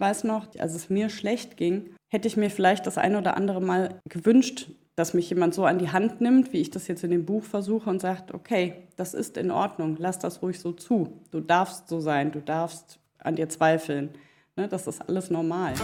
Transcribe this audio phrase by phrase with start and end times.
[0.00, 3.60] Weiß noch, als es mir schlecht ging, hätte ich mir vielleicht das ein oder andere
[3.60, 7.10] Mal gewünscht, dass mich jemand so an die Hand nimmt, wie ich das jetzt in
[7.10, 11.20] dem Buch versuche und sagt, okay, das ist in Ordnung, lass das ruhig so zu.
[11.30, 14.08] Du darfst so sein, du darfst an dir zweifeln.
[14.56, 15.74] Ne, das ist alles normal.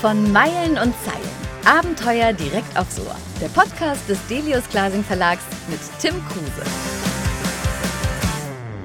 [0.00, 1.34] Von Meilen und Zeilen.
[1.66, 3.16] Abenteuer direkt aufs Ohr.
[3.40, 6.93] Der Podcast des Delius Glasing Verlags mit Tim Kruse.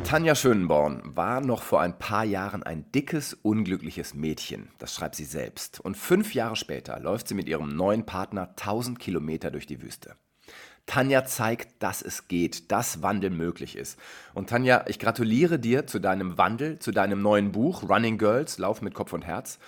[0.10, 4.70] Tanja Schönenborn war noch vor ein paar Jahren ein dickes, unglückliches Mädchen.
[4.80, 5.80] Das schreibt sie selbst.
[5.80, 10.16] Und fünf Jahre später läuft sie mit ihrem neuen Partner 1000 Kilometer durch die Wüste.
[10.88, 14.00] Tanja zeigt, dass es geht, dass Wandel möglich ist.
[14.34, 18.82] Und Tanja, ich gratuliere dir zu deinem Wandel, zu deinem neuen Buch Running Girls, Lauf
[18.82, 19.60] mit Kopf und Herz.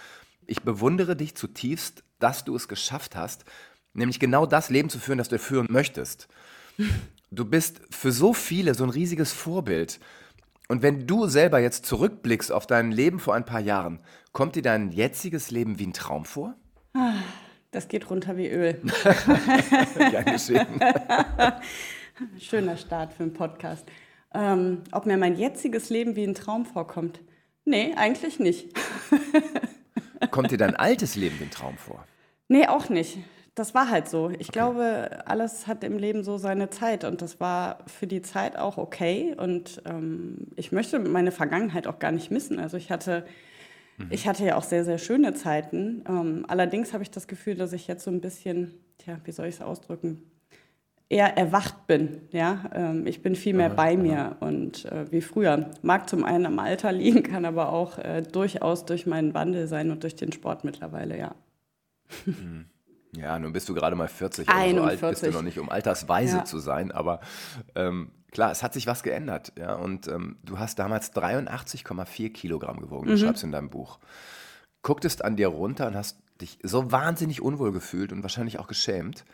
[0.48, 3.46] Ich bewundere dich zutiefst, dass du es geschafft hast,
[3.94, 6.28] nämlich genau das Leben zu führen, das du führen möchtest.
[7.34, 10.02] Du bist für so viele so ein riesiges Vorbild.
[10.72, 14.00] Und wenn du selber jetzt zurückblickst auf dein Leben vor ein paar Jahren,
[14.32, 16.56] kommt dir dein jetziges Leben wie ein Traum vor?
[16.94, 17.16] Ah,
[17.72, 18.76] das geht runter wie Öl.
[19.98, 20.66] Gern geschehen.
[22.40, 23.86] Schöner Start für einen Podcast.
[24.34, 27.20] Ähm, ob mir mein jetziges Leben wie ein Traum vorkommt?
[27.66, 28.70] Nee, eigentlich nicht.
[30.32, 32.06] kommt dir dein altes Leben wie ein Traum vor?
[32.48, 33.18] Nee, auch nicht
[33.56, 34.30] das war halt so.
[34.30, 34.52] Ich okay.
[34.54, 38.78] glaube, alles hat im Leben so seine Zeit und das war für die Zeit auch
[38.78, 39.36] okay.
[39.38, 42.60] Und ähm, ich möchte meine Vergangenheit auch gar nicht missen.
[42.60, 43.26] Also ich hatte,
[43.98, 44.08] mhm.
[44.10, 46.04] ich hatte ja auch sehr, sehr schöne Zeiten.
[46.08, 49.48] Ähm, allerdings habe ich das Gefühl, dass ich jetzt so ein bisschen, tja, wie soll
[49.48, 50.24] ich es ausdrücken,
[51.10, 52.22] eher erwacht bin.
[52.32, 53.98] Ja, ähm, ich bin viel mehr aha, bei aha.
[53.98, 55.72] mir und äh, wie früher.
[55.82, 59.92] Mag zum einen am Alter liegen, kann aber auch äh, durchaus durch meinen Wandel sein
[59.92, 61.36] und durch den Sport mittlerweile, ja.
[62.26, 62.66] Mhm.
[63.14, 65.70] Ja, nun bist du gerade mal 40, also so alt bist du noch nicht, um
[65.70, 66.46] altersweise ja.
[66.46, 67.20] zu sein, aber
[67.76, 72.80] ähm, klar, es hat sich was geändert, ja, und ähm, du hast damals 83,4 Kilogramm
[72.80, 73.12] gewogen, mhm.
[73.12, 74.00] du schreibst in deinem Buch.
[74.82, 79.26] Gucktest an dir runter und hast dich so wahnsinnig unwohl gefühlt und wahrscheinlich auch geschämt.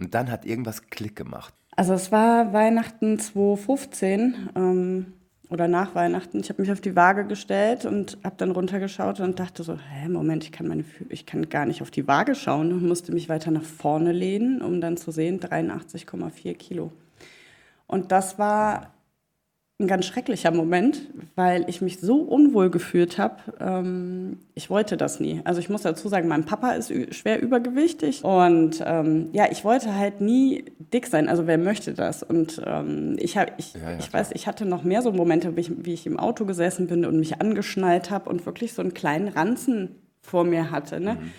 [0.00, 1.54] Und dann hat irgendwas Klick gemacht.
[1.76, 4.50] Also es war Weihnachten 2015.
[4.56, 5.12] Ähm,
[5.50, 6.40] oder nach Weihnachten.
[6.40, 10.08] Ich habe mich auf die Waage gestellt und habe dann runtergeschaut und dachte so, hä,
[10.08, 13.28] Moment, ich kann, meine, ich kann gar nicht auf die Waage schauen und musste mich
[13.28, 16.92] weiter nach vorne lehnen, um dann zu sehen, 83,4 Kilo.
[17.86, 18.92] Und das war
[19.80, 21.02] ein ganz schrecklicher Moment,
[21.36, 23.36] weil ich mich so unwohl gefühlt habe.
[23.60, 25.40] Ähm, ich wollte das nie.
[25.44, 29.94] Also ich muss dazu sagen, mein Papa ist schwer übergewichtig und ähm, ja, ich wollte
[29.94, 31.28] halt nie dick sein.
[31.28, 32.24] Also wer möchte das?
[32.24, 35.54] Und ähm, ich habe, ich, ja, ja, ich weiß, ich hatte noch mehr so Momente,
[35.56, 38.82] wie ich, wie ich im Auto gesessen bin und mich angeschnallt habe und wirklich so
[38.82, 40.98] einen kleinen Ranzen vor mir hatte.
[40.98, 41.14] Ne?
[41.14, 41.30] Mhm.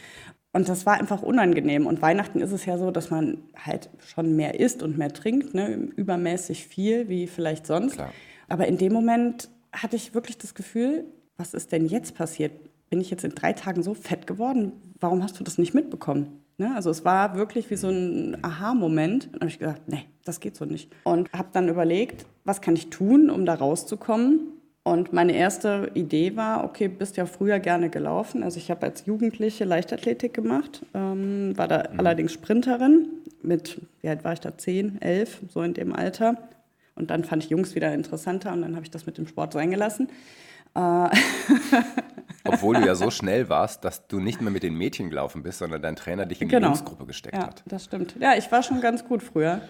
[0.53, 1.85] Und das war einfach unangenehm.
[1.87, 5.53] Und Weihnachten ist es ja so, dass man halt schon mehr isst und mehr trinkt,
[5.53, 5.73] ne?
[5.73, 7.95] übermäßig viel wie vielleicht sonst.
[7.95, 8.13] Klar.
[8.49, 11.05] Aber in dem Moment hatte ich wirklich das Gefühl,
[11.37, 12.51] was ist denn jetzt passiert?
[12.89, 14.73] Bin ich jetzt in drei Tagen so fett geworden?
[14.99, 16.41] Warum hast du das nicht mitbekommen?
[16.57, 16.75] Ne?
[16.75, 19.27] Also es war wirklich wie so ein Aha-Moment.
[19.27, 20.91] Und habe ich gesagt, nee, das geht so nicht.
[21.03, 24.59] Und habe dann überlegt, was kann ich tun, um da rauszukommen?
[24.83, 28.43] Und meine erste Idee war, okay, bist ja früher gerne gelaufen.
[28.43, 31.99] Also ich habe als Jugendliche Leichtathletik gemacht, ähm, war da mhm.
[31.99, 33.07] allerdings Sprinterin
[33.41, 36.37] mit, wie alt war ich da, zehn, elf, so in dem Alter.
[36.99, 39.53] Und dann fand ich Jungs wieder interessanter und dann habe ich das mit dem Sport
[39.53, 40.09] sein gelassen.
[40.75, 40.79] Äh,
[42.45, 45.59] Obwohl du ja so schnell warst, dass du nicht mehr mit den Mädchen gelaufen bist,
[45.59, 46.67] sondern dein Trainer dich in die genau.
[46.67, 47.63] Jungsgruppe gesteckt ja, hat.
[47.65, 48.15] Das stimmt.
[48.19, 49.61] Ja, ich war schon ganz gut früher.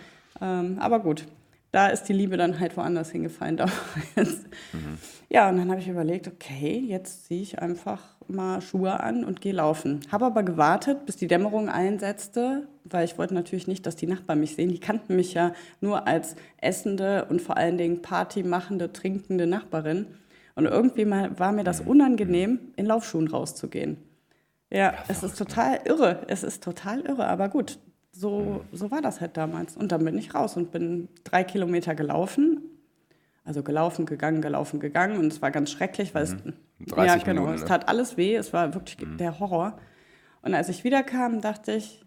[0.41, 1.25] Ähm, aber gut,
[1.71, 4.43] da ist die Liebe dann halt woanders hingefallen damals.
[4.73, 4.97] Mhm.
[5.29, 9.41] Ja, und dann habe ich überlegt, okay, jetzt ziehe ich einfach mal Schuhe an und
[9.41, 10.01] gehe laufen.
[10.11, 14.39] Habe aber gewartet, bis die Dämmerung einsetzte, weil ich wollte natürlich nicht, dass die Nachbarn
[14.39, 14.69] mich sehen.
[14.69, 20.07] Die kannten mich ja nur als essende und vor allen Dingen partymachende, trinkende Nachbarin.
[20.55, 21.89] Und irgendwie mal war mir das mhm.
[21.89, 23.97] unangenehm, in Laufschuhen rauszugehen.
[24.71, 26.25] Ja, es ist total irre.
[26.27, 27.27] Es ist total irre.
[27.27, 27.79] Aber gut,
[28.11, 29.77] so, so war das halt damals.
[29.77, 32.61] Und dann bin ich raus und bin drei Kilometer gelaufen.
[33.45, 35.17] Also gelaufen, gegangen, gelaufen, gegangen.
[35.17, 36.33] Und es war ganz schrecklich, weil mhm.
[36.45, 36.53] es,
[36.87, 37.55] ja, genau, Minuten, ne?
[37.55, 38.35] es tat alles weh.
[38.35, 39.17] Es war wirklich mhm.
[39.17, 39.77] der Horror.
[40.41, 42.05] Und als ich wiederkam, dachte ich,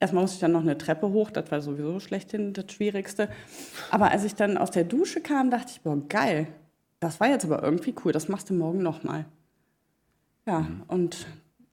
[0.00, 1.30] erstmal musste ich dann noch eine Treppe hoch.
[1.30, 3.28] Das war sowieso schlechthin das Schwierigste.
[3.90, 6.48] Aber als ich dann aus der Dusche kam, dachte ich, boah, geil.
[7.00, 8.12] Das war jetzt aber irgendwie cool.
[8.12, 9.26] Das machst du morgen nochmal.
[10.46, 10.82] Ja, mhm.
[10.88, 11.26] und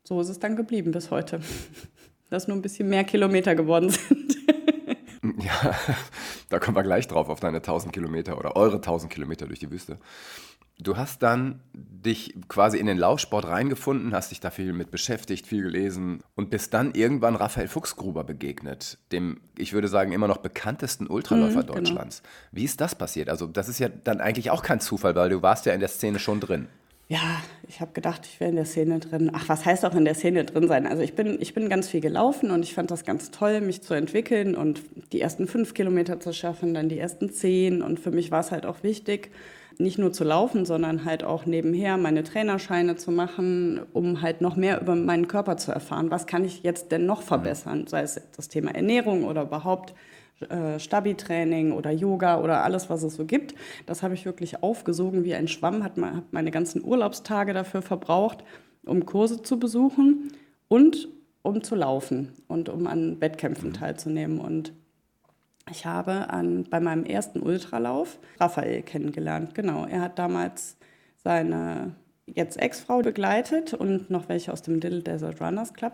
[0.03, 1.39] so ist es dann geblieben bis heute
[2.29, 4.37] dass nur ein bisschen mehr Kilometer geworden sind.
[5.43, 5.75] ja,
[6.49, 9.71] da kommen wir gleich drauf auf deine 1000 Kilometer oder eure 1000 Kilometer durch die
[9.71, 9.99] Wüste.
[10.81, 15.45] Du hast dann dich quasi in den Laufsport reingefunden, hast dich da viel mit beschäftigt,
[15.45, 20.37] viel gelesen und bist dann irgendwann Raphael Fuchsgruber begegnet, dem, ich würde sagen, immer noch
[20.37, 21.73] bekanntesten Ultraläufer mhm, genau.
[21.73, 22.23] Deutschlands.
[22.53, 23.27] Wie ist das passiert?
[23.29, 25.89] Also, das ist ja dann eigentlich auch kein Zufall, weil du warst ja in der
[25.89, 26.69] Szene schon drin.
[27.09, 29.31] ja, ich habe gedacht, ich wäre in der Szene drin.
[29.33, 30.85] Ach, was heißt auch in der Szene drin sein?
[30.85, 33.81] Also ich bin, ich bin ganz viel gelaufen und ich fand das ganz toll, mich
[33.81, 34.81] zu entwickeln und
[35.11, 37.81] die ersten fünf Kilometer zu schaffen, dann die ersten zehn.
[37.81, 39.31] Und für mich war es halt auch wichtig,
[39.79, 44.57] nicht nur zu laufen, sondern halt auch nebenher meine Trainerscheine zu machen, um halt noch
[44.57, 46.11] mehr über meinen Körper zu erfahren.
[46.11, 47.87] Was kann ich jetzt denn noch verbessern?
[47.87, 49.93] Sei es das Thema Ernährung oder überhaupt
[50.49, 53.55] äh, Stabi-Training oder Yoga oder alles, was es so gibt.
[53.85, 58.43] Das habe ich wirklich aufgesogen wie ein Schwamm, habe meine ganzen Urlaubstage dafür verbraucht,
[58.85, 60.33] um Kurse zu besuchen
[60.67, 61.07] und
[61.41, 64.39] um zu laufen und um an Wettkämpfen teilzunehmen.
[64.39, 64.73] Und
[65.71, 69.55] ich habe an, bei meinem ersten Ultralauf Raphael kennengelernt.
[69.55, 70.77] Genau, er hat damals
[71.23, 71.95] seine
[72.25, 75.93] jetzt Ex-Frau begleitet und noch welche aus dem Little Desert Runners Club.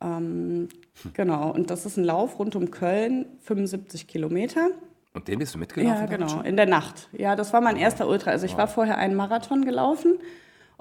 [0.00, 0.68] Ähm,
[1.14, 4.68] genau, und das ist ein Lauf rund um Köln, 75 Kilometer.
[5.14, 6.00] Und den bist du mitgelaufen?
[6.00, 7.08] Ja, genau, in der Nacht.
[7.12, 8.30] Ja, das war mein erster Ultra.
[8.30, 10.18] Also ich war vorher einen Marathon gelaufen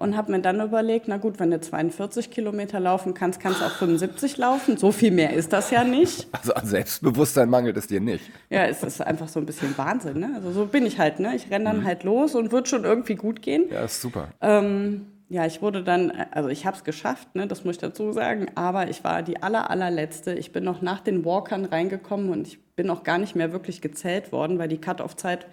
[0.01, 3.65] und habe mir dann überlegt, na gut, wenn du 42 Kilometer laufen kannst, kannst du
[3.65, 4.77] auch 75 laufen.
[4.77, 6.27] So viel mehr ist das ja nicht.
[6.42, 8.24] Also an Selbstbewusstsein mangelt es dir nicht.
[8.50, 10.19] Ja, es ist einfach so ein bisschen Wahnsinn.
[10.19, 10.31] Ne?
[10.36, 11.19] Also so bin ich halt.
[11.19, 11.36] Ne?
[11.36, 11.86] Ich renne dann mhm.
[11.86, 13.65] halt los und wird schon irgendwie gut gehen.
[13.69, 14.30] Ja, ist super.
[14.42, 18.12] Ähm, ja, ich wurde dann, also ich habe es geschafft, ne, das muss ich dazu
[18.12, 20.33] sagen, aber ich war die aller, allerletzte.
[20.33, 23.81] Ich bin noch nach den Walkern reingekommen und ich bin auch gar nicht mehr wirklich
[23.81, 25.45] gezählt worden, weil die Cut-Off-Zeit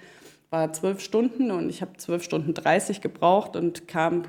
[0.51, 4.23] war zwölf Stunden und ich habe zwölf Stunden dreißig gebraucht und kam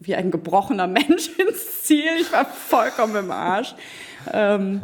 [0.00, 2.10] wie ein gebrochener Mensch ins Ziel.
[2.20, 3.74] Ich war vollkommen im Arsch.
[4.32, 4.82] ähm,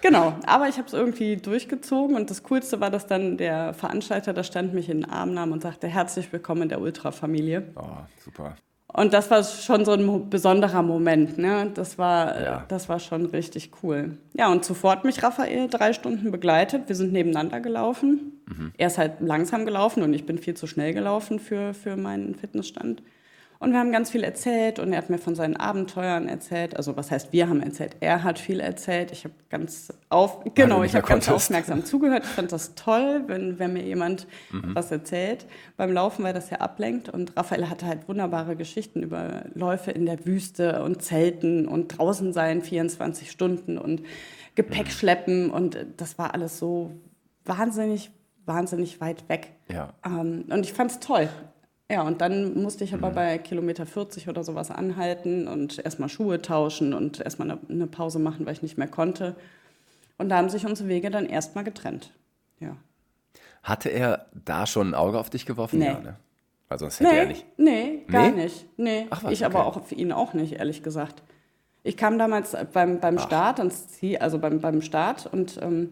[0.00, 4.32] genau, aber ich habe es irgendwie durchgezogen und das Coolste war, dass dann der Veranstalter
[4.32, 7.72] da stand, mich in den Arm nahm und sagte, herzlich willkommen in der Ultra-Familie.
[7.76, 7.82] Oh,
[8.24, 8.56] super.
[8.96, 11.36] Und das war schon so ein besonderer Moment.
[11.36, 11.68] Ne?
[11.74, 12.64] Das, war, ja.
[12.68, 14.16] das war schon richtig cool.
[14.34, 16.82] Ja, und zuvor hat mich Raphael drei Stunden begleitet.
[16.86, 18.40] Wir sind nebeneinander gelaufen.
[18.46, 18.72] Mhm.
[18.78, 22.36] Er ist halt langsam gelaufen und ich bin viel zu schnell gelaufen für, für meinen
[22.36, 23.02] Fitnessstand.
[23.64, 26.76] Und wir haben ganz viel erzählt und er hat mir von seinen Abenteuern erzählt.
[26.76, 29.10] Also was heißt, wir haben erzählt, er hat viel erzählt.
[29.10, 32.24] Ich habe ganz auf, genau, ich habe ganz aufmerksam zugehört.
[32.24, 34.74] Ich fand das toll, wenn, wenn mir jemand mhm.
[34.74, 35.46] was erzählt.
[35.78, 37.08] Beim Laufen, weil das ja ablenkt.
[37.08, 42.34] Und Raphael hatte halt wunderbare Geschichten über Läufe in der Wüste und Zelten und draußen
[42.34, 44.02] sein 24 Stunden und
[44.56, 44.90] Gepäck mhm.
[44.90, 45.50] schleppen.
[45.50, 46.90] Und das war alles so
[47.46, 48.10] wahnsinnig,
[48.44, 49.54] wahnsinnig weit weg.
[49.68, 49.94] Ja.
[50.04, 51.30] Ähm, und ich fand es toll.
[51.90, 53.14] Ja, und dann musste ich aber mhm.
[53.14, 58.18] bei Kilometer 40 oder sowas anhalten und erstmal Schuhe tauschen und erstmal eine, eine Pause
[58.18, 59.36] machen, weil ich nicht mehr konnte.
[60.16, 62.12] Und da haben sich unsere Wege dann erstmal getrennt.
[62.60, 62.76] Ja.
[63.62, 65.78] Hatte er da schon ein Auge auf dich geworfen?
[65.78, 65.86] Nee.
[65.86, 66.16] Ja, ne?
[66.68, 67.46] Weil sonst hätte nee, er nicht.
[67.58, 68.42] Nee, gar nee?
[68.44, 68.66] nicht.
[68.78, 69.54] Nee, Ach, was, ich okay.
[69.54, 71.22] aber auch für ihn auch nicht, ehrlich gesagt.
[71.82, 75.90] Ich kam damals beim, beim Start ans Ziel, also beim, beim Start und ähm,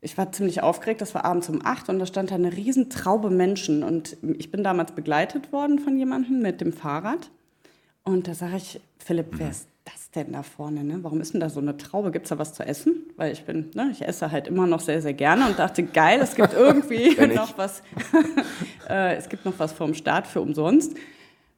[0.00, 2.88] ich war ziemlich aufgeregt, das war abends um acht und da stand da eine riesen
[2.90, 7.30] Traube Menschen und ich bin damals begleitet worden von jemandem mit dem Fahrrad
[8.04, 9.52] und da sage ich, Philipp, wer mhm.
[9.52, 10.84] ist das denn da vorne?
[10.84, 10.98] Ne?
[11.02, 12.10] Warum ist denn da so eine Traube?
[12.10, 12.94] Gibt es da was zu essen?
[13.16, 16.20] Weil ich bin, ne, ich esse halt immer noch sehr, sehr gerne und dachte, geil,
[16.22, 17.82] es gibt irgendwie noch was,
[18.88, 20.96] äh, es gibt noch was vom Start für umsonst.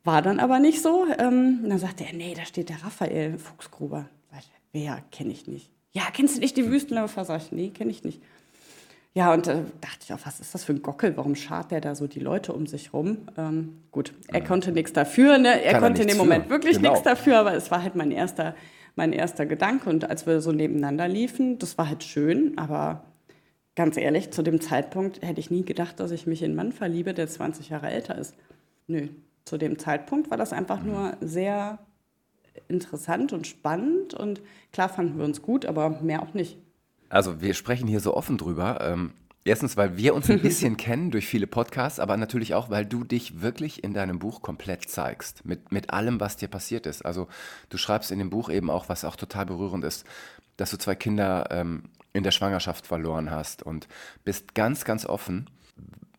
[0.02, 1.06] War dann aber nicht so.
[1.18, 4.08] Ähm, dann sagte er, nee, da steht der Raphael Fuchsgruber.
[4.72, 5.70] Wer, kenne ich nicht.
[5.92, 7.24] Ja, kennst du nicht die Wüstenläufer?
[7.24, 8.20] Sag ich, nee, kenne ich nicht.
[9.12, 11.16] Ja, und äh, dachte ich auch, was ist das für ein Gockel?
[11.16, 13.18] Warum schart der da so die Leute um sich rum?
[13.36, 15.38] Ähm, gut, er konnte nichts dafür.
[15.38, 15.62] Ne?
[15.62, 16.50] Er Kann konnte er in dem Moment für.
[16.50, 16.90] wirklich genau.
[16.90, 18.54] nichts dafür, aber es war halt mein erster,
[18.94, 19.90] mein erster Gedanke.
[19.90, 23.02] Und als wir so nebeneinander liefen, das war halt schön, aber
[23.74, 26.72] ganz ehrlich, zu dem Zeitpunkt hätte ich nie gedacht, dass ich mich in einen Mann
[26.72, 28.36] verliebe, der 20 Jahre älter ist.
[28.86, 29.08] Nö,
[29.44, 30.92] zu dem Zeitpunkt war das einfach mhm.
[30.92, 31.80] nur sehr
[32.68, 34.40] interessant und spannend und
[34.72, 36.58] klar fanden wir uns gut, aber mehr auch nicht.
[37.08, 38.80] Also wir sprechen hier so offen drüber.
[38.80, 39.12] Ähm,
[39.44, 43.04] erstens, weil wir uns ein bisschen kennen durch viele Podcasts, aber natürlich auch, weil du
[43.04, 47.04] dich wirklich in deinem Buch komplett zeigst, mit, mit allem, was dir passiert ist.
[47.04, 47.28] Also
[47.68, 50.04] du schreibst in dem Buch eben auch, was auch total berührend ist,
[50.56, 53.88] dass du zwei Kinder ähm, in der Schwangerschaft verloren hast und
[54.24, 55.48] bist ganz, ganz offen.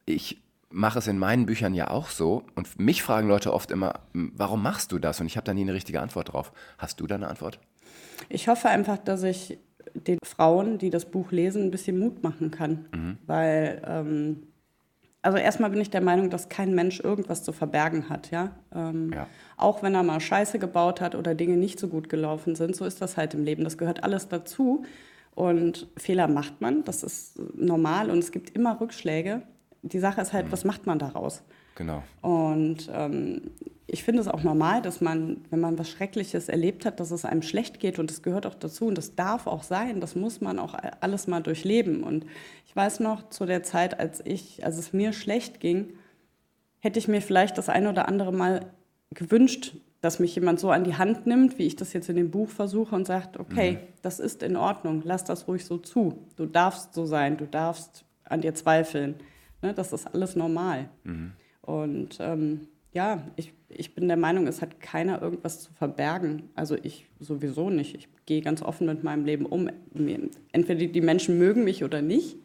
[0.05, 0.40] Ich
[0.71, 2.43] mache es in meinen Büchern ja auch so.
[2.55, 5.19] Und mich fragen Leute oft immer, warum machst du das?
[5.19, 6.51] Und ich habe da nie eine richtige Antwort drauf.
[6.77, 7.59] Hast du da eine Antwort?
[8.29, 9.59] Ich hoffe einfach, dass ich
[9.93, 12.85] den Frauen, die das Buch lesen, ein bisschen Mut machen kann.
[12.93, 13.17] Mhm.
[13.27, 14.43] Weil, ähm,
[15.21, 18.31] also erstmal bin ich der Meinung, dass kein Mensch irgendwas zu verbergen hat.
[18.31, 18.55] Ja?
[18.73, 19.27] Ähm, ja?
[19.57, 22.85] Auch wenn er mal Scheiße gebaut hat oder Dinge nicht so gut gelaufen sind, so
[22.85, 23.63] ist das halt im Leben.
[23.63, 24.85] Das gehört alles dazu.
[25.33, 29.43] Und Fehler macht man, das ist normal und es gibt immer Rückschläge
[29.83, 30.51] die Sache ist halt, mhm.
[30.51, 31.43] was macht man daraus?
[31.75, 32.03] Genau.
[32.21, 33.51] Und ähm,
[33.87, 37.25] ich finde es auch normal, dass man, wenn man was Schreckliches erlebt hat, dass es
[37.25, 40.41] einem schlecht geht und das gehört auch dazu und das darf auch sein, das muss
[40.41, 42.03] man auch alles mal durchleben.
[42.03, 42.25] Und
[42.67, 45.89] ich weiß noch, zu der Zeit, als ich, als es mir schlecht ging,
[46.79, 48.65] hätte ich mir vielleicht das ein oder andere Mal
[49.11, 52.31] gewünscht, dass mich jemand so an die Hand nimmt, wie ich das jetzt in dem
[52.31, 53.77] Buch versuche und sagt, okay, mhm.
[54.01, 56.17] das ist in Ordnung, lass das ruhig so zu.
[56.37, 59.15] Du darfst so sein, du darfst an dir zweifeln.
[59.61, 60.89] Ne, das ist alles normal.
[61.03, 61.33] Mhm.
[61.61, 66.49] Und ähm, ja, ich, ich bin der Meinung, es hat keiner irgendwas zu verbergen.
[66.55, 67.95] Also ich sowieso nicht.
[67.95, 69.69] Ich gehe ganz offen mit meinem Leben um.
[70.51, 72.37] Entweder die Menschen mögen mich oder nicht.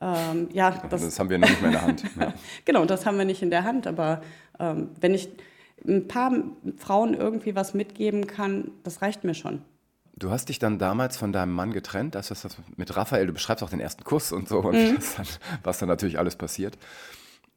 [0.00, 2.04] Ähm, ja, das, das, haben wir nicht mehr in der Hand.
[2.18, 2.34] Ja.
[2.64, 3.86] genau, das haben wir nicht in der Hand.
[3.86, 4.22] Aber
[4.58, 5.28] ähm, wenn ich
[5.86, 6.32] ein paar
[6.76, 9.62] Frauen irgendwie was mitgeben kann, das reicht mir schon.
[10.20, 13.32] Du hast dich dann damals von deinem Mann getrennt, das ist das mit Raphael, du
[13.32, 14.98] beschreibst auch den ersten Kuss und so, und mhm.
[15.16, 15.26] dann,
[15.64, 16.78] was dann natürlich alles passiert.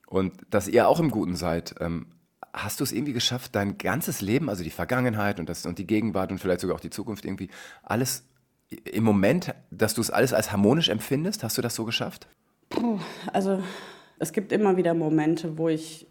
[0.08, 1.76] Und dass ihr auch im Guten seid.
[1.80, 2.08] Ähm,
[2.54, 5.88] hast du es irgendwie geschafft, dein ganzes Leben, also die Vergangenheit und, das, und die
[5.88, 7.50] Gegenwart und vielleicht sogar auch die Zukunft irgendwie,
[7.84, 8.24] alles
[8.86, 11.44] im Moment, dass du es alles als harmonisch empfindest?
[11.44, 12.28] Hast du das so geschafft?
[13.32, 13.62] Also
[14.20, 16.08] es gibt immer wieder Momente, wo ich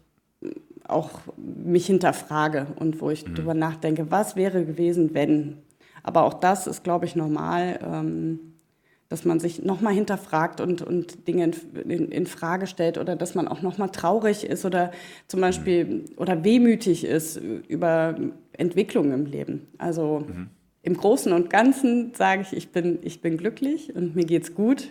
[0.85, 3.35] auch mich hinterfrage und wo ich mhm.
[3.35, 5.57] darüber nachdenke, was wäre gewesen, wenn.
[6.03, 8.39] Aber auch das ist, glaube ich, normal, ähm,
[9.09, 13.35] dass man sich nochmal hinterfragt und, und Dinge in, in, in, Frage stellt oder dass
[13.35, 14.91] man auch nochmal traurig ist oder
[15.27, 16.05] zum Beispiel mhm.
[16.17, 18.15] oder wehmütig ist über
[18.53, 19.67] Entwicklung im Leben.
[19.77, 20.49] Also mhm.
[20.81, 24.89] im Großen und Ganzen sage ich, ich bin, ich bin glücklich und mir geht's gut.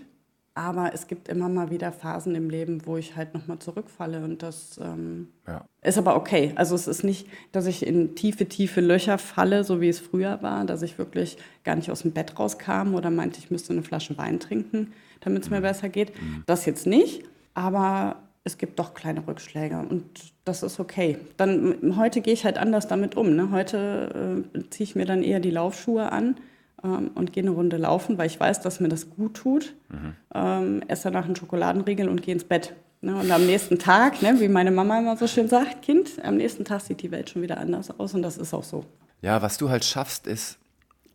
[0.54, 4.42] Aber es gibt immer mal wieder Phasen im Leben, wo ich halt nochmal zurückfalle und
[4.42, 5.64] das ähm, ja.
[5.80, 6.52] ist aber okay.
[6.56, 10.42] Also es ist nicht, dass ich in tiefe, tiefe Löcher falle, so wie es früher
[10.42, 13.82] war, dass ich wirklich gar nicht aus dem Bett rauskam oder meinte, ich müsste eine
[13.82, 15.62] Flasche Wein trinken, damit es mir mhm.
[15.62, 16.10] besser geht.
[16.20, 16.42] Mhm.
[16.44, 20.04] Das jetzt nicht, aber es gibt doch kleine Rückschläge und
[20.44, 21.16] das ist okay.
[21.38, 23.34] Dann heute gehe ich halt anders damit um.
[23.36, 23.50] Ne?
[23.52, 26.36] Heute äh, ziehe ich mir dann eher die Laufschuhe an
[26.84, 29.74] ähm, und gehe eine Runde laufen, weil ich weiß, dass mir das gut tut.
[29.88, 30.16] Mhm.
[30.34, 32.74] Ähm, esse danach einen Schokoladenriegel und gehe ins Bett.
[33.00, 33.16] Ne?
[33.16, 36.64] Und am nächsten Tag, ne, wie meine Mama immer so schön sagt, Kind, am nächsten
[36.64, 38.84] Tag sieht die Welt schon wieder anders aus und das ist auch so.
[39.22, 40.58] Ja, was du halt schaffst, ist,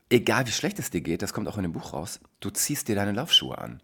[0.10, 2.88] egal wie schlecht es dir geht, das kommt auch in dem Buch raus, du ziehst
[2.88, 3.82] dir deine Laufschuhe an.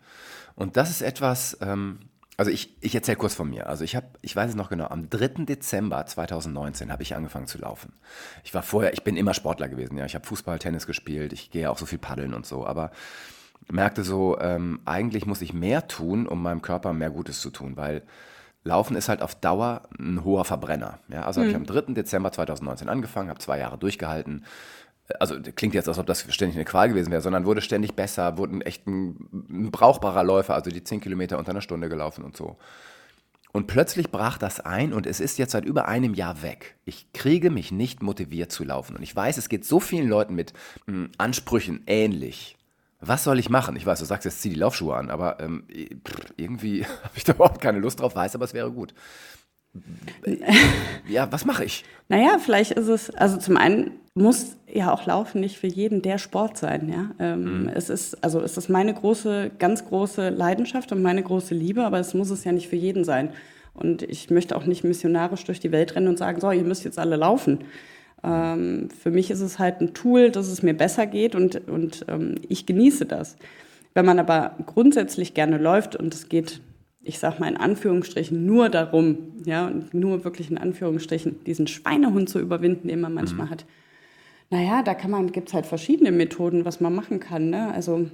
[0.56, 2.00] Und das ist etwas, ähm,
[2.38, 3.68] also ich, ich erzähle kurz von mir.
[3.68, 5.46] Also ich habe, ich weiß es noch genau, am 3.
[5.46, 7.94] Dezember 2019 habe ich angefangen zu laufen.
[8.44, 10.06] Ich war vorher, ich bin immer Sportler gewesen, ja.
[10.06, 12.92] Ich habe Fußball, Tennis gespielt, ich gehe auch so viel paddeln und so, aber
[13.72, 17.78] merkte so, ähm, eigentlich muss ich mehr tun, um meinem Körper mehr Gutes zu tun,
[17.78, 18.04] weil
[18.66, 21.00] Laufen ist halt auf Dauer ein hoher Verbrenner.
[21.10, 21.44] Ja, also mhm.
[21.44, 21.94] habe ich am 3.
[21.94, 24.46] Dezember 2019 angefangen, habe zwei Jahre durchgehalten,
[25.20, 28.38] also klingt jetzt, als ob das ständig eine Qual gewesen wäre, sondern wurde ständig besser,
[28.38, 32.24] wurde ein echt ein, ein brauchbarer Läufer, also die 10 Kilometer unter einer Stunde gelaufen
[32.24, 32.58] und so.
[33.52, 36.76] Und plötzlich brach das ein und es ist jetzt seit über einem Jahr weg.
[36.86, 38.96] Ich kriege mich nicht motiviert zu laufen.
[38.96, 40.54] Und ich weiß, es geht so vielen Leuten mit
[40.88, 42.58] mh, hm, Ansprüchen ähnlich.
[43.00, 43.76] Was soll ich machen?
[43.76, 45.66] Ich weiß, du sagst jetzt, zieh die Laufschuhe an, aber ähm,
[46.36, 48.96] irgendwie habe ich da überhaupt keine Lust drauf, weiß aber, es wäre gut.
[51.08, 51.84] Ja, was mache ich?
[52.10, 56.18] Naja, vielleicht ist es, also zum einen muss ja auch Laufen nicht für jeden der
[56.18, 56.90] Sport sein.
[56.90, 57.12] Ja?
[57.20, 57.70] Ähm, mhm.
[57.70, 62.00] Es ist, also es ist meine große, ganz große Leidenschaft und meine große Liebe, aber
[62.00, 63.30] es muss es ja nicht für jeden sein.
[63.74, 66.86] Und ich möchte auch nicht missionarisch durch die Welt rennen und sagen, so, ihr müsst
[66.86, 67.60] jetzt alle laufen.
[68.24, 72.06] Ähm, für mich ist es halt ein Tool, dass es mir besser geht und, und
[72.08, 73.36] ähm, ich genieße das.
[73.96, 76.62] Wenn man aber grundsätzlich gerne läuft und es geht
[77.04, 82.40] ich sag mal in Anführungsstrichen, nur darum, ja, nur wirklich in Anführungsstrichen, diesen Schweinehund zu
[82.40, 83.52] überwinden, den man manchmal mhm.
[83.52, 83.66] hat.
[84.50, 87.50] Naja, da kann man, gibt es halt verschiedene Methoden, was man machen kann.
[87.50, 87.74] Ne?
[87.74, 88.08] Also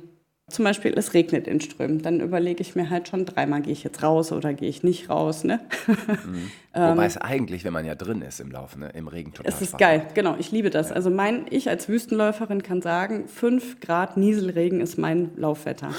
[0.49, 2.01] zum Beispiel, es regnet in Strömen.
[2.01, 5.09] Dann überlege ich mir halt schon dreimal, gehe ich jetzt raus oder gehe ich nicht
[5.09, 5.43] raus.
[5.43, 5.59] Ne?
[5.87, 6.51] Mhm.
[6.73, 9.61] Wobei es eigentlich, wenn man ja drin ist im Laufen, ne, im Regen total Es
[9.61, 10.35] ist geil, genau.
[10.37, 10.89] Ich liebe das.
[10.89, 10.95] Ja.
[10.95, 15.89] Also mein, ich als Wüstenläuferin kann sagen, 5 Grad Nieselregen ist mein Laufwetter.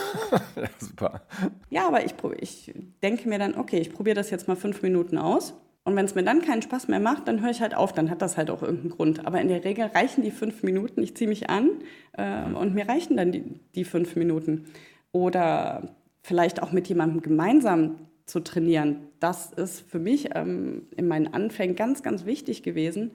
[0.56, 1.22] ja, super.
[1.70, 5.18] Ja, aber ich, ich denke mir dann, okay, ich probiere das jetzt mal fünf Minuten
[5.18, 5.54] aus.
[5.82, 8.10] Und wenn es mir dann keinen Spaß mehr macht, dann höre ich halt auf, dann
[8.10, 9.26] hat das halt auch irgendeinen Grund.
[9.26, 11.70] Aber in der Regel reichen die fünf Minuten, ich ziehe mich an
[12.12, 13.44] äh, und mir reichen dann die,
[13.74, 14.66] die fünf Minuten.
[15.12, 17.96] Oder vielleicht auch mit jemandem gemeinsam
[18.26, 19.08] zu trainieren.
[19.18, 23.12] Das ist für mich ähm, in meinen Anfängen ganz, ganz wichtig gewesen,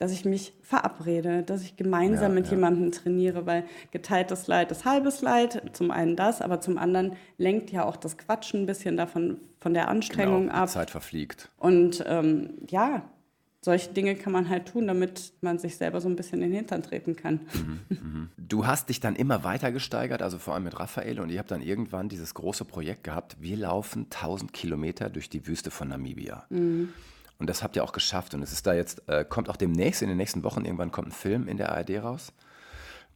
[0.00, 2.52] dass ich mich verabrede, dass ich gemeinsam ja, mit ja.
[2.52, 5.62] jemandem trainiere, weil geteiltes Leid ist halbes Leid.
[5.74, 9.74] Zum einen das, aber zum anderen lenkt ja auch das Quatschen ein bisschen davon von
[9.74, 10.68] der Anstrengung genau, ab.
[10.68, 11.50] Die Zeit verfliegt.
[11.58, 13.02] Und ähm, ja,
[13.60, 16.56] solche Dinge kann man halt tun, damit man sich selber so ein bisschen in den
[16.56, 17.40] Hintern treten kann.
[17.52, 18.28] Mhm, mhm.
[18.38, 21.50] Du hast dich dann immer weiter gesteigert, also vor allem mit Raphael, und ihr habt
[21.50, 26.46] dann irgendwann dieses große Projekt gehabt, wir laufen 1000 Kilometer durch die Wüste von Namibia.
[26.48, 26.94] Mhm.
[27.40, 28.34] Und das habt ihr auch geschafft.
[28.34, 31.08] Und es ist da jetzt, äh, kommt auch demnächst, in den nächsten Wochen, irgendwann kommt
[31.08, 32.32] ein Film in der ARD raus.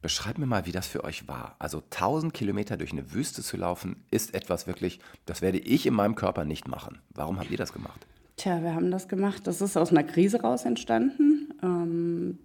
[0.01, 1.55] Beschreibt mir mal, wie das für euch war.
[1.59, 5.93] Also 1000 Kilometer durch eine Wüste zu laufen, ist etwas wirklich, das werde ich in
[5.93, 6.99] meinem Körper nicht machen.
[7.13, 8.05] Warum habt ihr das gemacht?
[8.35, 9.47] Tja, wir haben das gemacht.
[9.47, 11.53] Das ist aus einer Krise raus entstanden.
[11.63, 12.39] ähm,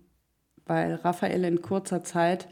[0.66, 2.46] weil Raphael in kurzer Zeit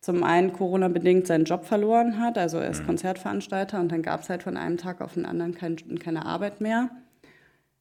[0.00, 2.86] zum einen Corona-bedingt seinen Job verloren hat, also er ist mhm.
[2.86, 6.60] Konzertveranstalter und dann gab es halt von einem Tag auf den anderen kein, keine Arbeit
[6.60, 6.90] mehr.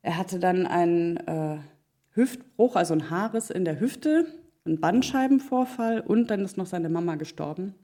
[0.01, 1.57] Er hatte dann einen äh,
[2.13, 4.25] Hüftbruch, also ein Haares in der Hüfte,
[4.65, 7.75] einen Bandscheibenvorfall und dann ist noch seine Mama gestorben.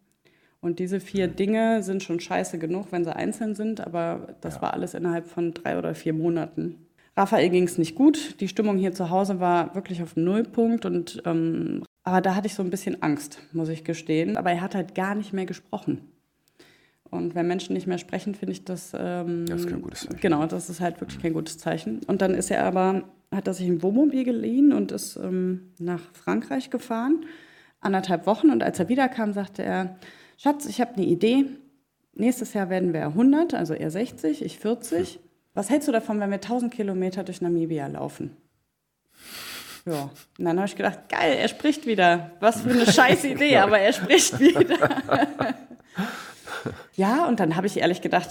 [0.59, 4.63] Und diese vier Dinge sind schon scheiße genug, wenn sie einzeln sind, aber das ja.
[4.63, 6.88] war alles innerhalb von drei oder vier Monaten.
[7.15, 8.39] Raphael ging es nicht gut.
[8.41, 12.53] Die Stimmung hier zu Hause war wirklich auf Nullpunkt und ähm, aber da hatte ich
[12.53, 14.38] so ein bisschen Angst, muss ich gestehen.
[14.38, 16.09] Aber er hat halt gar nicht mehr gesprochen.
[17.09, 18.91] Und wenn Menschen nicht mehr sprechen, finde ich das.
[18.97, 20.19] Ähm, das ist kein gutes Zeichen.
[20.19, 22.01] Genau, das ist halt wirklich kein gutes Zeichen.
[22.07, 26.01] Und dann ist er aber, hat er sich ein Wohnmobil geliehen und ist ähm, nach
[26.13, 27.25] Frankreich gefahren,
[27.79, 28.49] anderthalb Wochen.
[28.49, 29.97] Und als er wiederkam, sagte er:
[30.37, 31.45] Schatz, ich habe eine Idee.
[32.13, 35.19] Nächstes Jahr werden wir 100, also er 60, ich 40.
[35.53, 38.35] Was hältst du davon, wenn wir 1000 Kilometer durch Namibia laufen?
[39.87, 42.31] Ja, und dann habe ich gedacht, geil, er spricht wieder.
[42.39, 44.67] Was für eine scheiß Idee, aber er spricht wieder.
[46.98, 48.30] ja, und dann habe ich ehrlich gedacht,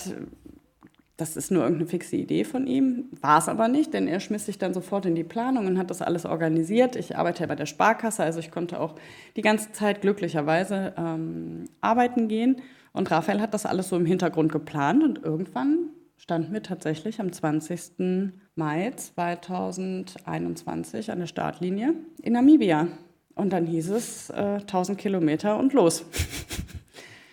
[1.16, 3.04] das ist nur irgendeine fixe Idee von ihm.
[3.22, 5.88] War es aber nicht, denn er schmiss sich dann sofort in die Planung und hat
[5.88, 6.96] das alles organisiert.
[6.96, 8.96] Ich arbeite ja bei der Sparkasse, also ich konnte auch
[9.36, 12.56] die ganze Zeit glücklicherweise ähm, arbeiten gehen.
[12.92, 17.32] Und Raphael hat das alles so im Hintergrund geplant und irgendwann standen wir tatsächlich am
[17.32, 18.32] 20.
[18.56, 22.88] Mai 2021 an der Startlinie in Namibia.
[23.36, 26.04] Und dann hieß es äh, 1000 Kilometer und los.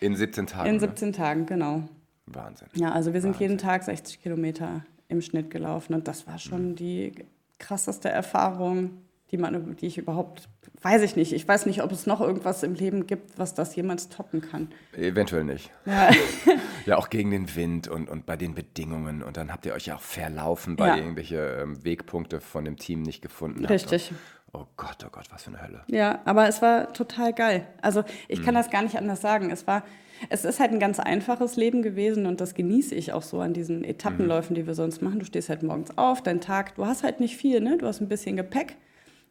[0.04, 0.70] In 17 Tagen?
[0.70, 1.16] In 17 ne?
[1.16, 1.84] Tagen, genau.
[2.26, 2.68] Wahnsinn.
[2.76, 3.50] Ja, also wir sind Wahnsinn.
[3.50, 6.76] jeden Tag 60 Kilometer im Schnitt gelaufen und das war schon mhm.
[6.76, 7.14] die
[7.60, 10.50] krasseste Erfahrung, die, man, die ich überhaupt,
[10.82, 11.34] weiß ich nicht.
[11.34, 14.70] Ich weiß nicht, ob es noch irgendwas im Leben gibt, was das jemals toppen kann.
[14.96, 15.72] Eventuell nicht.
[15.86, 16.10] Ja,
[16.86, 19.24] ja auch gegen den Wind und, und bei den Bedingungen.
[19.24, 20.96] Und dann habt ihr euch ja auch verlaufen, weil ja.
[20.98, 24.12] ihr irgendwelche ähm, Wegpunkte von dem Team nicht gefunden Richtig.
[24.12, 24.20] habt.
[24.54, 25.82] Oh Gott, oh Gott, was für eine Hölle.
[25.88, 27.68] Ja, aber es war total geil.
[27.82, 28.46] Also ich mhm.
[28.46, 29.50] kann das gar nicht anders sagen.
[29.50, 29.84] Es war,
[30.30, 33.54] es ist halt ein ganz einfaches Leben gewesen und das genieße ich auch so an
[33.54, 34.60] diesen Etappenläufen, mhm.
[34.60, 35.20] die wir sonst machen.
[35.20, 37.78] Du stehst halt morgens auf, dein Tag, du hast halt nicht viel, ne?
[37.78, 38.78] Du hast ein bisschen Gepäck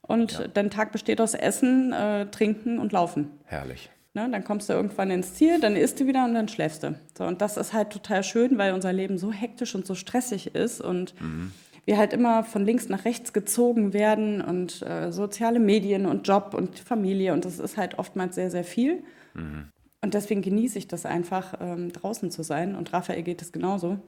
[0.02, 0.48] und ja.
[0.48, 3.30] dein Tag besteht aus Essen, äh, Trinken und Laufen.
[3.44, 3.90] Herrlich.
[4.14, 6.94] Ne, dann kommst du irgendwann ins Ziel, dann isst du wieder und dann schläfst du.
[7.16, 10.54] So, und das ist halt total schön, weil unser Leben so hektisch und so stressig
[10.54, 11.52] ist und mhm.
[11.84, 16.54] Wir halt immer von links nach rechts gezogen werden und äh, soziale Medien und Job
[16.54, 19.02] und Familie und das ist halt oftmals sehr, sehr viel.
[19.34, 19.68] Mhm.
[20.00, 23.98] Und deswegen genieße ich das einfach, ähm, draußen zu sein und Raphael geht es genauso.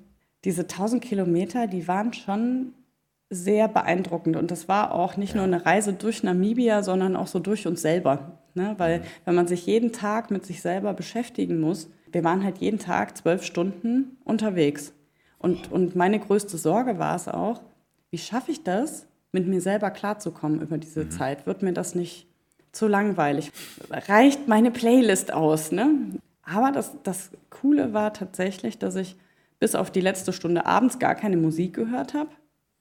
[0.44, 2.74] Diese 1000 Kilometer, die waren schon
[3.30, 4.36] sehr beeindruckend.
[4.36, 5.36] Und das war auch nicht ja.
[5.36, 8.38] nur eine Reise durch Namibia, sondern auch so durch uns selber.
[8.54, 8.74] Ne?
[8.78, 9.04] Weil mhm.
[9.24, 13.16] wenn man sich jeden Tag mit sich selber beschäftigen muss, wir waren halt jeden Tag
[13.16, 14.92] zwölf Stunden unterwegs.
[15.44, 17.60] Und, und meine größte Sorge war es auch,
[18.10, 21.10] wie schaffe ich das, mit mir selber klarzukommen über diese mhm.
[21.10, 21.46] Zeit?
[21.46, 22.26] Wird mir das nicht
[22.72, 23.52] zu langweilig?
[23.90, 25.70] Reicht meine Playlist aus?
[25.70, 25.90] Ne?
[26.44, 29.16] Aber das, das Coole war tatsächlich, dass ich
[29.60, 32.30] bis auf die letzte Stunde abends gar keine Musik gehört habe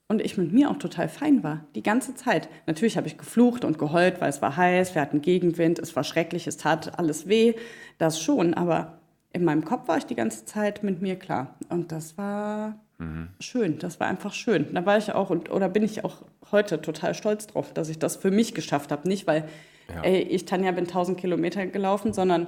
[0.07, 2.47] und ich mit mir auch total fein war, die ganze Zeit.
[2.65, 6.05] Natürlich habe ich geflucht und geheult, weil es war heiß, wir hatten Gegenwind, es war
[6.05, 7.55] schrecklich, es tat alles weh,
[7.97, 8.99] das schon, aber
[9.33, 11.55] in meinem Kopf war ich die ganze Zeit mit mir klar.
[11.69, 13.29] Und das war mhm.
[13.39, 14.73] schön, das war einfach schön.
[14.73, 17.99] Da war ich auch, und, oder bin ich auch heute total stolz drauf, dass ich
[17.99, 19.07] das für mich geschafft habe.
[19.07, 19.49] Nicht, weil
[19.89, 20.03] ja.
[20.03, 22.47] ey, ich, Tanja, bin 1000 Kilometer gelaufen, sondern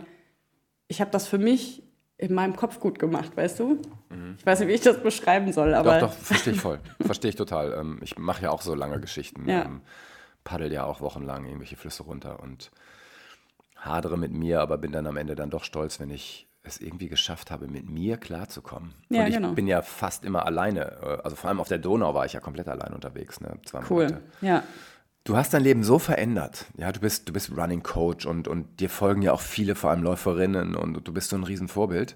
[0.88, 1.82] ich habe das für mich
[2.18, 3.82] in meinem Kopf gut gemacht, weißt du?
[4.10, 4.36] Mhm.
[4.38, 6.00] Ich weiß nicht, wie ich das beschreiben soll, aber.
[6.00, 6.80] Doch, doch, verstehe ich voll.
[7.02, 7.74] verstehe ich total.
[7.74, 9.50] Ähm, ich mache ja auch so lange Geschichten.
[9.50, 9.66] Ja.
[9.66, 9.82] Ähm,
[10.44, 12.72] paddel ja auch wochenlang irgendwelche Flüsse runter und
[13.76, 17.08] hadere mit mir, aber bin dann am Ende dann doch stolz, wenn ich es irgendwie
[17.08, 18.94] geschafft habe, mit mir klarzukommen.
[19.10, 19.54] Ja, und ich genau.
[19.54, 20.98] bin ja fast immer alleine.
[21.02, 23.42] Äh, also vor allem auf der Donau war ich ja komplett allein unterwegs.
[23.42, 23.58] Ne?
[23.66, 24.06] Zwei cool.
[24.06, 24.22] Monate.
[24.42, 24.64] Ja.
[25.24, 26.66] Du hast dein Leben so verändert.
[26.78, 29.90] Ja, du bist, du bist Running Coach und, und dir folgen ja auch viele, vor
[29.90, 32.16] allem Läuferinnen und du bist so ein Riesenvorbild.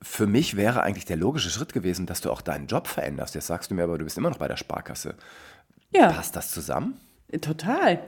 [0.00, 3.34] Für mich wäre eigentlich der logische Schritt gewesen, dass du auch deinen Job veränderst.
[3.34, 5.16] Jetzt sagst du mir aber, du bist immer noch bei der Sparkasse.
[5.90, 6.12] Ja.
[6.12, 7.00] Passt das zusammen?
[7.40, 7.98] Total.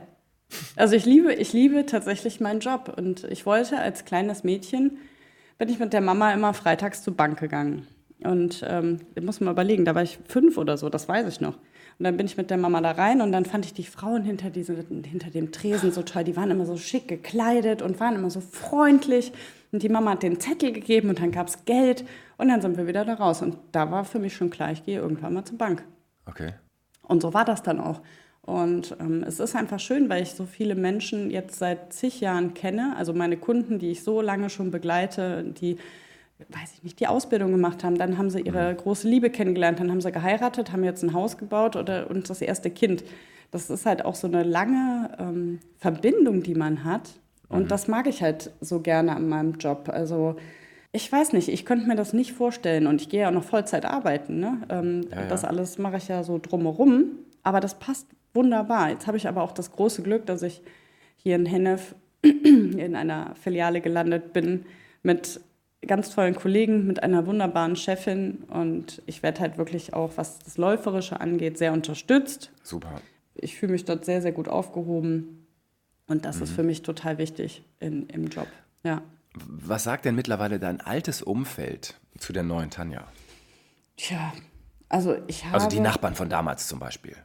[0.75, 4.97] Also ich liebe, ich liebe tatsächlich meinen Job und ich wollte als kleines Mädchen,
[5.61, 7.85] bin ich mit der Mama immer freitags zur Bank gegangen.
[8.23, 11.53] Und ähm, muss man überlegen, da war ich fünf oder so, das weiß ich noch.
[11.99, 14.23] Und dann bin ich mit der Mama da rein und dann fand ich die Frauen
[14.23, 16.23] hinter, diese, hinter dem Tresen so toll.
[16.23, 19.33] Die waren immer so schick gekleidet und waren immer so freundlich.
[19.71, 22.05] Und die Mama hat den Zettel gegeben und dann gab es Geld
[22.39, 23.43] und dann sind wir wieder da raus.
[23.43, 25.83] Und da war für mich schon klar, ich gehe irgendwann mal zur Bank.
[26.25, 26.55] Okay.
[27.03, 28.01] Und so war das dann auch.
[28.51, 32.53] Und ähm, es ist einfach schön, weil ich so viele Menschen jetzt seit zig Jahren
[32.53, 32.95] kenne.
[32.97, 35.77] Also meine Kunden, die ich so lange schon begleite, die
[36.49, 37.97] weiß ich nicht, die Ausbildung gemacht haben.
[37.97, 38.77] Dann haben sie ihre mhm.
[38.77, 42.41] große Liebe kennengelernt, dann haben sie geheiratet, haben jetzt ein Haus gebaut oder, und das
[42.41, 43.05] erste Kind.
[43.51, 47.09] das ist halt auch so eine lange ähm, Verbindung, die man hat.
[47.47, 47.67] Und mhm.
[47.69, 49.87] das mag ich halt so gerne an meinem Job.
[49.87, 50.35] Also
[50.91, 53.45] ich weiß nicht, ich könnte mir das nicht vorstellen und ich gehe ja auch noch
[53.45, 54.41] Vollzeit arbeiten.
[54.41, 54.57] Ne?
[54.67, 55.27] Ähm, ja, ja.
[55.27, 57.11] Das alles mache ich ja so drumherum,
[57.43, 58.89] aber das passt wunderbar.
[58.89, 60.61] Jetzt habe ich aber auch das große Glück, dass ich
[61.15, 64.65] hier in Hennef in einer Filiale gelandet bin
[65.03, 65.39] mit
[65.85, 70.57] ganz tollen Kollegen, mit einer wunderbaren Chefin und ich werde halt wirklich auch, was das
[70.57, 72.51] Läuferische angeht, sehr unterstützt.
[72.61, 73.01] Super.
[73.33, 75.47] Ich fühle mich dort sehr, sehr gut aufgehoben
[76.07, 76.43] und das mhm.
[76.43, 78.47] ist für mich total wichtig in, im Job.
[78.83, 79.01] Ja.
[79.33, 83.07] Was sagt denn mittlerweile dein altes Umfeld zu der neuen Tanja?
[83.97, 84.33] Tja,
[84.89, 85.55] also ich habe.
[85.55, 87.15] Also die Nachbarn von damals zum Beispiel.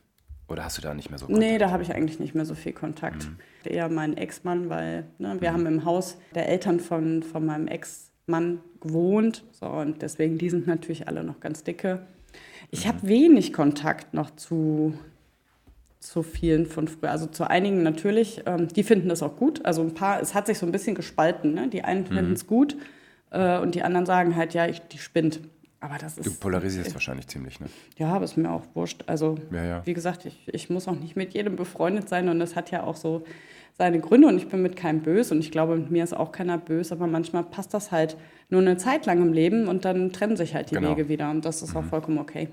[0.48, 1.44] Oder hast du da nicht mehr so Kontakt?
[1.44, 3.24] Nee, da habe ich eigentlich nicht mehr so viel Kontakt.
[3.24, 3.36] Mhm.
[3.64, 5.54] Eher mein Ex-Mann, weil ne, wir mhm.
[5.54, 9.44] haben im Haus der Eltern von, von meinem Ex-Mann gewohnt.
[9.52, 12.06] So, und deswegen, die sind natürlich alle noch ganz dicke.
[12.70, 12.88] Ich mhm.
[12.88, 14.94] habe wenig Kontakt noch zu,
[15.98, 17.10] zu vielen von früher.
[17.10, 19.64] Also zu einigen natürlich, ähm, die finden das auch gut.
[19.64, 21.54] Also ein paar, es hat sich so ein bisschen gespalten.
[21.54, 21.68] Ne?
[21.68, 22.14] Die einen mhm.
[22.14, 22.76] finden es gut
[23.30, 25.40] äh, und die anderen sagen halt, ja, ich, die spinnt.
[25.86, 26.26] Aber das ist.
[26.26, 27.68] Du polarisierst äh, wahrscheinlich ziemlich, ne?
[27.96, 29.04] Ja, aber ist mir auch wurscht.
[29.06, 29.86] Also, ja, ja.
[29.86, 32.82] wie gesagt, ich, ich muss auch nicht mit jedem befreundet sein und das hat ja
[32.82, 33.24] auch so
[33.78, 36.32] seine Gründe und ich bin mit keinem böse und ich glaube, mit mir ist auch
[36.32, 38.16] keiner böse, aber manchmal passt das halt
[38.48, 40.90] nur eine Zeit lang im Leben und dann trennen sich halt die genau.
[40.90, 41.80] Wege wieder und das ist mhm.
[41.80, 42.48] auch vollkommen okay.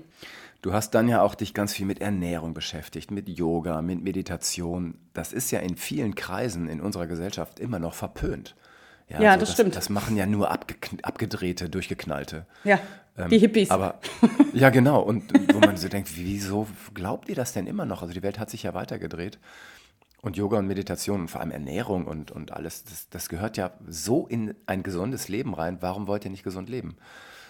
[0.62, 4.94] Du hast dann ja auch dich ganz viel mit Ernährung beschäftigt, mit Yoga, mit Meditation.
[5.12, 8.54] Das ist ja in vielen Kreisen in unserer Gesellschaft immer noch verpönt.
[9.08, 9.76] Ja, ja also das, das, stimmt.
[9.76, 12.46] Das machen ja nur abge abgedrehte, durchgeknallte.
[12.64, 12.78] Ja,
[13.16, 13.70] ähm, die Hippies.
[13.70, 14.00] Aber
[14.52, 15.00] ja, genau.
[15.00, 18.02] Und wo man so denkt, wieso glaubt ihr das denn immer noch?
[18.02, 19.38] Also die Welt hat sich ja weitergedreht.
[20.20, 23.72] Und Yoga und Meditation und vor allem Ernährung und, und alles, das, das gehört ja
[23.86, 25.78] so in ein gesundes Leben rein.
[25.80, 26.96] Warum wollt ihr nicht gesund leben?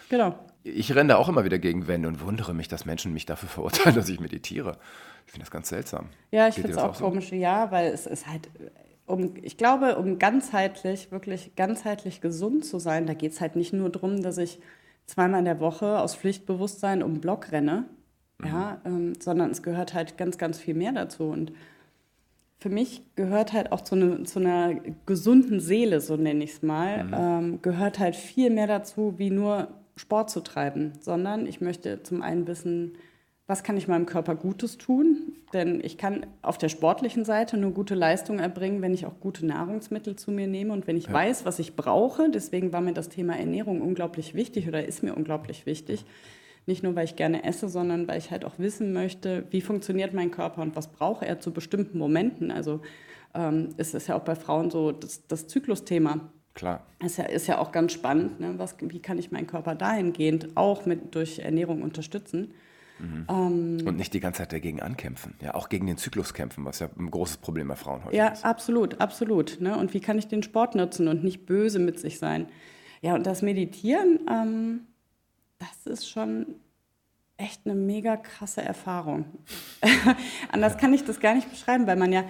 [0.08, 0.34] Genau.
[0.64, 3.48] Ich renne da auch immer wieder gegen Wände und wundere mich, dass Menschen mich dafür
[3.50, 4.76] verurteilen, dass ich meditiere.
[5.26, 6.06] Ich finde das ganz seltsam.
[6.30, 7.04] Ja, ich finde es auch, so?
[7.04, 8.50] komisch, ja, weil es ist halt,
[9.06, 13.72] um, ich glaube, um ganzheitlich, wirklich ganzheitlich gesund zu sein, da geht es halt nicht
[13.72, 14.58] nur darum, dass ich
[15.06, 17.84] zweimal in der Woche aus Pflichtbewusstsein um Block renne,
[18.38, 18.46] mhm.
[18.46, 21.24] ja, ähm, sondern es gehört halt ganz, ganz viel mehr dazu.
[21.24, 21.52] Und
[22.58, 24.74] für mich gehört halt auch zu, ne, zu einer
[25.06, 27.14] gesunden Seele, so nenne ich es mal, mhm.
[27.14, 32.22] ähm, gehört halt viel mehr dazu, wie nur Sport zu treiben, sondern ich möchte zum
[32.22, 32.94] einen wissen,
[33.46, 35.36] was kann ich meinem Körper Gutes tun?
[35.52, 39.44] Denn ich kann auf der sportlichen Seite nur gute Leistung erbringen, wenn ich auch gute
[39.44, 41.12] Nahrungsmittel zu mir nehme und wenn ich ja.
[41.12, 42.30] weiß, was ich brauche.
[42.30, 46.06] Deswegen war mir das Thema Ernährung unglaublich wichtig oder ist mir unglaublich wichtig.
[46.66, 50.14] Nicht nur, weil ich gerne esse, sondern weil ich halt auch wissen möchte, wie funktioniert
[50.14, 52.50] mein Körper und was braucht er zu bestimmten Momenten.
[52.50, 52.80] Also
[53.34, 56.32] ähm, ist es ja auch bei Frauen so das, das Zyklusthema.
[56.54, 56.86] Klar.
[57.04, 58.40] Ist ja, ist ja auch ganz spannend.
[58.40, 58.54] Ne?
[58.56, 62.54] Was, wie kann ich meinen Körper dahingehend auch mit, durch Ernährung unterstützen?
[62.98, 63.26] Mhm.
[63.28, 66.78] Ähm, und nicht die ganze Zeit dagegen ankämpfen, ja, auch gegen den Zyklus kämpfen, was
[66.78, 68.44] ja ein großes Problem bei Frauen heute ja, ist.
[68.44, 69.60] Ja, absolut, absolut.
[69.60, 69.76] Ne?
[69.76, 72.46] Und wie kann ich den Sport nutzen und nicht böse mit sich sein?
[73.02, 74.80] Ja, und das Meditieren, ähm,
[75.58, 76.46] das ist schon
[77.36, 79.26] echt eine mega krasse Erfahrung.
[80.52, 82.24] Anders kann ich das gar nicht beschreiben, weil man ja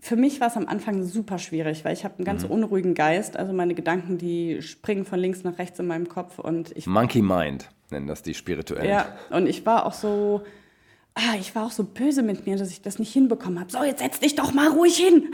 [0.00, 2.50] für mich war es am Anfang super schwierig, weil ich habe einen ganz mhm.
[2.50, 3.36] unruhigen Geist.
[3.36, 6.86] Also meine Gedanken, die springen von links nach rechts in meinem Kopf und ich.
[6.86, 8.88] Monkey Mind nennen das die spirituellen.
[8.88, 10.42] Ja, und ich war auch so,
[11.14, 13.70] ah, ich war auch so böse mit mir, dass ich das nicht hinbekommen habe.
[13.70, 15.28] So, jetzt setz dich doch mal ruhig hin.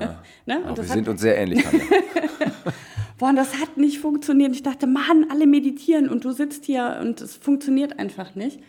[0.00, 0.22] Ja.
[0.46, 0.72] ne?
[0.74, 1.64] wir sind uns sehr ähnlich.
[3.18, 4.52] Boah, und das hat nicht funktioniert.
[4.52, 8.60] Ich dachte, Mann, alle meditieren und du sitzt hier und es funktioniert einfach nicht.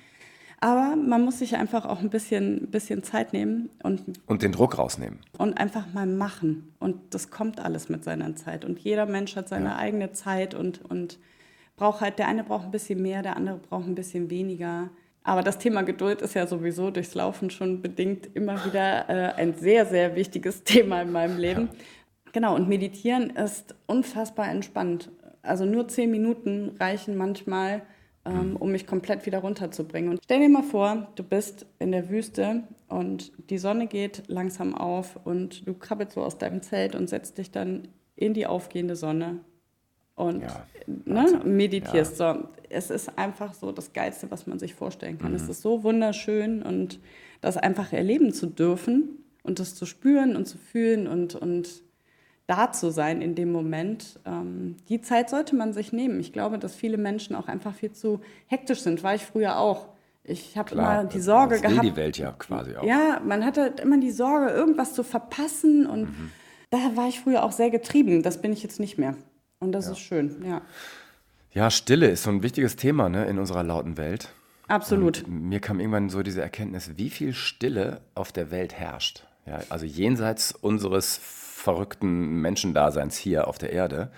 [0.62, 4.78] Aber man muss sich einfach auch ein bisschen, bisschen Zeit nehmen und, und den Druck
[4.78, 5.20] rausnehmen.
[5.38, 6.74] Und einfach mal machen.
[6.80, 8.66] Und das kommt alles mit seiner Zeit.
[8.66, 9.78] Und jeder Mensch hat seine ja.
[9.78, 11.18] eigene Zeit und, und
[11.78, 14.90] braucht halt, der eine braucht ein bisschen mehr, der andere braucht ein bisschen weniger.
[15.24, 19.54] Aber das Thema Geduld ist ja sowieso durchs Laufen schon bedingt immer wieder äh, ein
[19.54, 21.70] sehr, sehr wichtiges Thema in meinem Leben.
[21.72, 21.80] Ja.
[22.34, 25.10] Genau, und meditieren ist unfassbar entspannt.
[25.42, 27.82] Also nur zehn Minuten reichen manchmal,
[28.26, 30.12] ähm, um mich komplett wieder runterzubringen.
[30.12, 34.76] Und stell dir mal vor, du bist in der Wüste und die Sonne geht langsam
[34.76, 38.96] auf und du krabbelst so aus deinem Zelt und setzt dich dann in die aufgehende
[38.96, 39.40] Sonne
[40.16, 42.20] und ja, ne, meditierst.
[42.20, 42.36] Ja.
[42.36, 45.32] So, es ist einfach so das Geilste, was man sich vorstellen kann.
[45.32, 45.38] Mhm.
[45.38, 47.00] Es ist so wunderschön und
[47.42, 51.84] das einfach erleben zu dürfen und das zu spüren und zu fühlen und, und
[52.50, 54.20] da zu sein in dem Moment.
[54.26, 56.20] Ähm, die Zeit sollte man sich nehmen.
[56.20, 59.04] Ich glaube, dass viele Menschen auch einfach viel zu hektisch sind.
[59.04, 59.90] War ich früher auch.
[60.24, 61.86] Ich habe immer die Sorge das gehabt.
[61.86, 62.84] die Welt ja quasi auch.
[62.84, 65.86] Ja, man hatte immer die Sorge, irgendwas zu verpassen.
[65.86, 66.32] Und mhm.
[66.72, 68.24] da war ich früher auch sehr getrieben.
[68.24, 69.16] Das bin ich jetzt nicht mehr.
[69.60, 69.92] Und das ja.
[69.92, 70.62] ist schön, ja.
[71.52, 74.30] Ja, Stille ist so ein wichtiges Thema ne, in unserer lauten Welt.
[74.68, 75.24] Absolut.
[75.24, 79.26] Und mir kam irgendwann so diese Erkenntnis, wie viel Stille auf der Welt herrscht.
[79.46, 81.18] Ja, also jenseits unseres
[81.60, 84.12] verrückten Menschendaseins hier auf der Erde.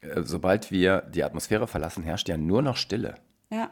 [0.00, 3.16] Äh, sobald wir die Atmosphäre verlassen, herrscht ja nur noch Stille.
[3.50, 3.70] Ja.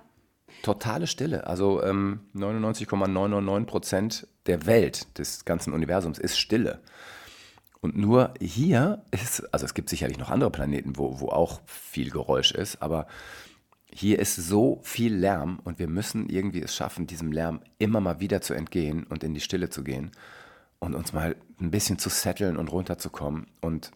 [0.63, 1.47] Totale Stille.
[1.47, 6.81] Also ähm, 99,999 Prozent der Welt, des ganzen Universums, ist Stille.
[7.81, 12.11] Und nur hier ist, also es gibt sicherlich noch andere Planeten, wo, wo auch viel
[12.11, 13.07] Geräusch ist, aber
[13.91, 18.21] hier ist so viel Lärm und wir müssen irgendwie es schaffen, diesem Lärm immer mal
[18.21, 20.11] wieder zu entgehen und in die Stille zu gehen
[20.81, 23.47] und uns mal ein bisschen zu setteln und runterzukommen.
[23.61, 23.91] Und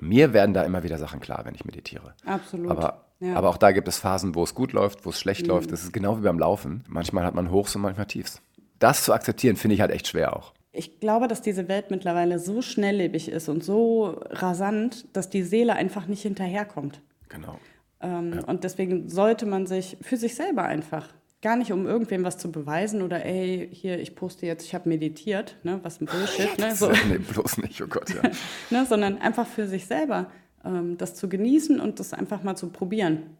[0.00, 2.14] mir werden da immer wieder Sachen klar, wenn ich meditiere.
[2.24, 2.70] Absolut.
[2.70, 3.34] Aber, Ja.
[3.34, 5.72] aber auch da gibt es Phasen, wo es gut läuft, wo es schlecht läuft.
[5.72, 6.84] Das ist genau wie beim Laufen.
[6.88, 8.40] Manchmal hat man Hochs und manchmal Tiefs.
[8.78, 10.52] Das zu akzeptieren, finde ich halt echt schwer auch.
[10.70, 15.72] Ich glaube, dass diese Welt mittlerweile so schnelllebig ist und so rasant, dass die Seele
[15.74, 17.00] einfach nicht hinterherkommt.
[17.28, 17.58] Genau.
[18.00, 21.08] Ähm, Und deswegen sollte man sich für sich selber einfach,
[21.42, 24.88] gar nicht um irgendwem was zu beweisen oder ey, hier, ich poste jetzt, ich habe
[24.88, 28.22] meditiert, ne, was ein Bullshit, ne, so, Nee, bloß nicht, oh Gott, ja.
[28.70, 30.30] ne, sondern einfach für sich selber
[30.64, 33.38] ähm, das zu genießen und das einfach mal zu probieren.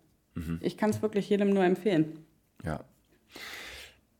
[0.60, 2.24] Ich kann es wirklich jedem nur empfehlen.
[2.64, 2.84] Ja.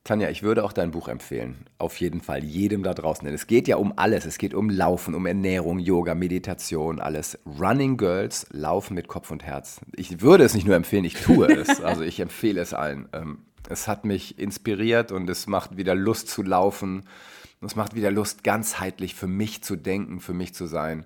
[0.03, 1.67] Tanja, ich würde auch dein Buch empfehlen.
[1.77, 3.25] Auf jeden Fall, jedem da draußen.
[3.25, 4.25] Denn es geht ja um alles.
[4.25, 7.37] Es geht um Laufen, um Ernährung, Yoga, Meditation, alles.
[7.59, 9.81] Running Girls, Laufen mit Kopf und Herz.
[9.95, 11.79] Ich würde es nicht nur empfehlen, ich tue es.
[11.89, 13.07] Also ich empfehle es allen.
[13.13, 13.39] Ähm,
[13.69, 17.03] Es hat mich inspiriert und es macht wieder Lust zu laufen.
[17.61, 21.05] Es macht wieder Lust, ganzheitlich für mich zu denken, für mich zu sein.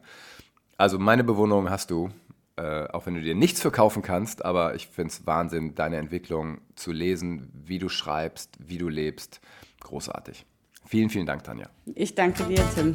[0.78, 2.10] Also meine Bewunderung hast du,
[2.56, 6.62] äh, auch wenn du dir nichts verkaufen kannst, aber ich finde es Wahnsinn, deine Entwicklung
[6.76, 9.42] zu lesen, wie du schreibst, wie du lebst.
[9.82, 10.46] Großartig.
[10.86, 11.68] Vielen, vielen Dank, Tanja.
[11.96, 12.94] Ich danke dir, Tim.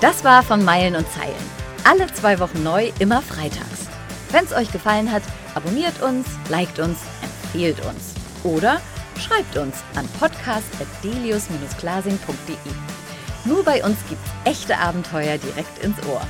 [0.00, 1.34] Das war von Meilen und Zeilen.
[1.84, 3.88] Alle zwei Wochen neu, immer freitags.
[4.30, 5.22] Wenn es euch gefallen hat,
[5.54, 6.98] abonniert uns, liked uns,
[7.52, 8.14] empfehlt uns.
[8.44, 8.80] Oder
[9.18, 12.56] schreibt uns an podcast.delius-glasing.de.
[13.44, 16.22] Nur bei uns gibt's echte Abenteuer direkt ins Ohr.